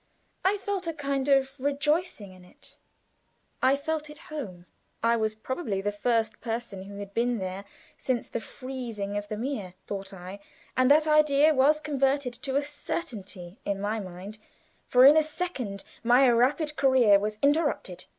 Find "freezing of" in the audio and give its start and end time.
8.39-9.27